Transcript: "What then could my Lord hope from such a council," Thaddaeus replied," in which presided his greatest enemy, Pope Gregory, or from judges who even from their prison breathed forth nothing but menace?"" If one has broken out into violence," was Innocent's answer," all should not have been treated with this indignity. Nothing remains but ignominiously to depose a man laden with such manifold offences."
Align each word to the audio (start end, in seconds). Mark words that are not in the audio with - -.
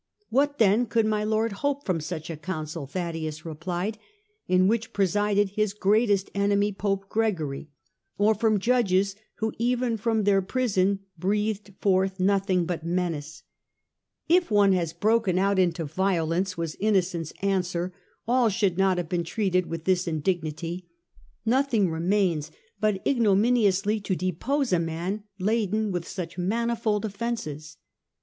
"What 0.29 0.57
then 0.57 0.87
could 0.87 1.05
my 1.05 1.23
Lord 1.23 1.51
hope 1.51 1.85
from 1.85 2.01
such 2.01 2.31
a 2.31 2.35
council," 2.35 2.87
Thaddaeus 2.87 3.45
replied," 3.45 3.99
in 4.47 4.67
which 4.67 4.93
presided 4.93 5.49
his 5.49 5.75
greatest 5.75 6.31
enemy, 6.33 6.71
Pope 6.71 7.07
Gregory, 7.07 7.69
or 8.17 8.33
from 8.33 8.57
judges 8.59 9.15
who 9.35 9.53
even 9.59 9.97
from 9.97 10.23
their 10.23 10.41
prison 10.41 11.01
breathed 11.19 11.75
forth 11.81 12.19
nothing 12.19 12.65
but 12.65 12.83
menace?"" 12.83 13.43
If 14.27 14.49
one 14.49 14.73
has 14.73 14.91
broken 14.91 15.37
out 15.37 15.59
into 15.59 15.85
violence," 15.85 16.57
was 16.57 16.73
Innocent's 16.79 17.31
answer," 17.43 17.93
all 18.27 18.49
should 18.49 18.79
not 18.79 18.97
have 18.97 19.07
been 19.07 19.23
treated 19.23 19.67
with 19.67 19.83
this 19.83 20.07
indignity. 20.07 20.87
Nothing 21.45 21.91
remains 21.91 22.49
but 22.79 23.05
ignominiously 23.05 23.99
to 23.99 24.15
depose 24.15 24.73
a 24.73 24.79
man 24.79 25.25
laden 25.37 25.91
with 25.91 26.07
such 26.07 26.39
manifold 26.39 27.05
offences." 27.05 27.77